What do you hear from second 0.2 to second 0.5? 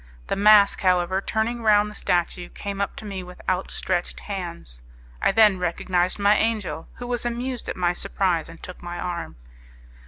The